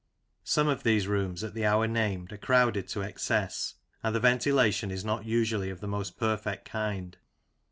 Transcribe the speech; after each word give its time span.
Some 0.43 0.67
of 0.67 0.81
these 0.81 1.07
rooms 1.07 1.43
at 1.43 1.53
the 1.53 1.63
hour 1.63 1.85
named 1.85 2.33
are 2.33 2.37
crowded 2.39 2.87
to 2.87 3.01
excess, 3.03 3.75
and 4.01 4.15
the 4.15 4.19
ventilation 4.19 4.89
is 4.89 5.05
not 5.05 5.25
usually 5.25 5.69
of 5.69 5.79
the 5.79 5.87
most 5.87 6.17
perfect 6.17 6.65
kind. 6.67 7.15